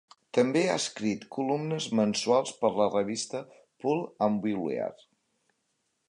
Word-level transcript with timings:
També 0.35 0.61
ha 0.67 0.75
escrit 0.79 1.25
columnes 1.35 1.87
mensuals 1.99 2.55
per 2.61 2.71
a 2.73 2.77
la 2.79 2.87
revista 2.95 3.41
Pool 3.85 4.01
and 4.29 4.41
Billiard. 4.47 5.05